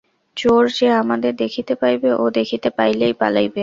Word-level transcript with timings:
চোর 0.37 0.63
যে 0.77 0.87
আমাদের 1.01 1.31
দেখিতে 1.43 1.73
পাইবে 1.81 2.09
ও 2.13 2.25
দেখিতে 2.37 2.69
পাইলেই 2.77 3.13
পালাইবে। 3.21 3.59